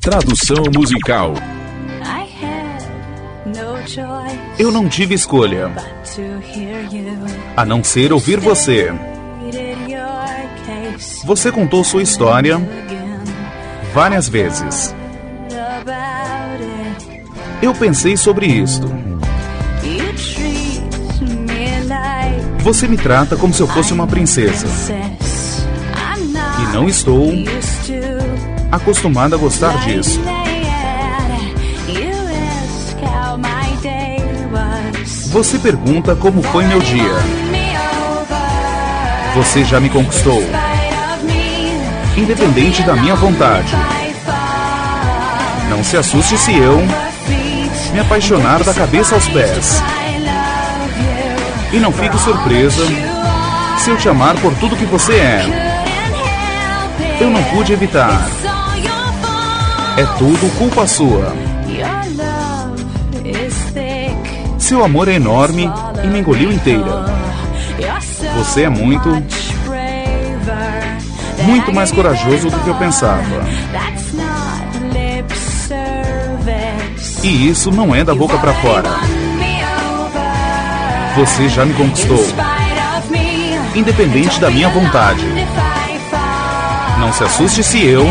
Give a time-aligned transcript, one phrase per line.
[0.00, 1.34] Tradução musical.
[4.58, 5.70] Eu não tive escolha
[7.54, 8.90] a não ser ouvir você.
[11.24, 12.58] Você contou sua história
[13.92, 14.94] várias vezes.
[17.60, 18.88] Eu pensei sobre isto.
[22.60, 24.66] Você me trata como se eu fosse uma princesa.
[26.58, 27.30] E não estou
[28.70, 30.20] acostumada a gostar disso.
[35.30, 37.14] Você pergunta como foi meu dia.
[39.34, 40.42] Você já me conquistou.
[42.16, 43.72] Independente da minha vontade.
[45.68, 46.78] Não se assuste se eu
[47.92, 49.80] me apaixonar da cabeça aos pés.
[51.72, 52.84] E não fique surpresa
[53.78, 55.44] se eu te amar por tudo que você é.
[57.20, 58.28] Eu não pude evitar.
[60.00, 61.36] É tudo culpa sua.
[64.58, 65.70] Seu amor é enorme
[66.02, 67.04] e me engoliu inteira.
[68.38, 69.10] Você é muito,
[71.42, 73.44] muito mais corajoso do que eu pensava.
[77.22, 78.88] E isso não é da boca para fora.
[81.14, 82.24] Você já me conquistou.
[83.74, 85.26] Independente da minha vontade.
[86.98, 88.06] Não se assuste se eu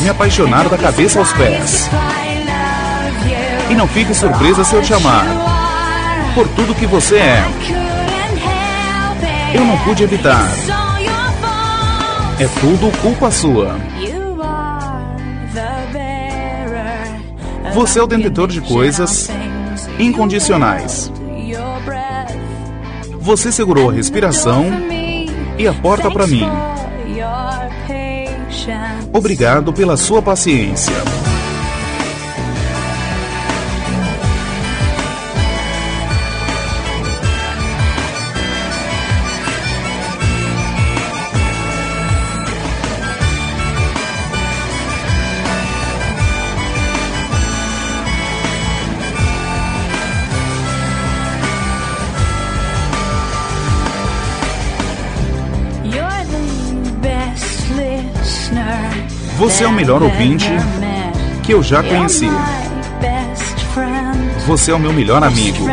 [0.00, 1.88] me apaixonar da cabeça aos pés.
[3.70, 5.24] E não fique surpresa se eu te amar.
[6.34, 7.44] Por tudo que você é.
[9.54, 10.46] Eu não pude evitar.
[12.38, 13.76] É tudo culpa sua.
[17.72, 19.30] Você é o detentor de coisas
[19.98, 21.10] incondicionais.
[23.20, 24.66] Você segurou a respiração
[25.58, 26.48] e a porta para mim.
[29.12, 30.94] Obrigado pela sua paciência.
[59.38, 60.48] Você é o melhor ouvinte
[61.42, 62.28] que eu já conheci.
[64.46, 65.64] Você é o meu melhor amigo.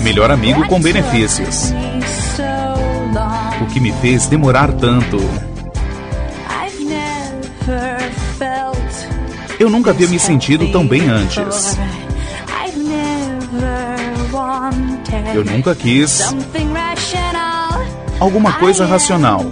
[0.00, 1.72] Melhor amigo com benefícios.
[3.60, 5.18] O que me fez demorar tanto.
[9.58, 11.76] Eu nunca havia me sentido tão bem antes.
[15.34, 16.34] Eu nunca quis
[18.18, 19.44] alguma coisa racional.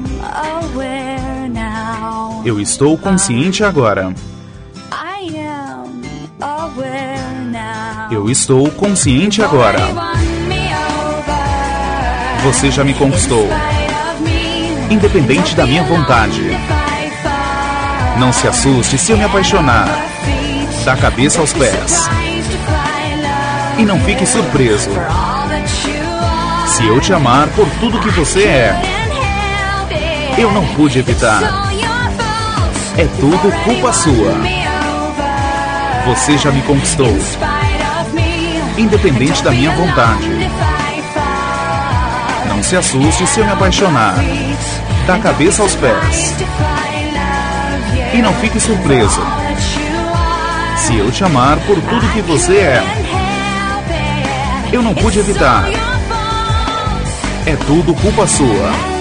[2.49, 4.11] Eu estou consciente agora.
[8.11, 9.79] Eu estou consciente agora.
[12.43, 13.47] Você já me conquistou.
[14.89, 16.41] Independente da minha vontade.
[18.19, 19.87] Não se assuste se eu me apaixonar.
[20.87, 22.09] Da cabeça aos pés.
[23.77, 24.89] E não fique surpreso.
[26.69, 28.83] Se eu te amar por tudo que você é.
[30.39, 31.68] Eu não pude evitar.
[32.99, 34.35] É tudo culpa sua.
[36.05, 37.17] Você já me conquistou.
[38.77, 40.29] Independente da minha vontade.
[42.49, 44.17] Não se assuste se eu me apaixonar.
[45.07, 46.35] Da cabeça aos pés.
[48.13, 49.23] E não fique surpreso.
[50.79, 52.83] Se eu te amar por tudo que você é.
[54.73, 55.67] Eu não pude evitar.
[57.47, 58.98] É tudo culpa sua.